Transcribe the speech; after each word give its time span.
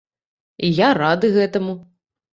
І 0.69 0.71
я 0.77 0.89
рады 1.01 1.31
гэтаму. 1.37 1.73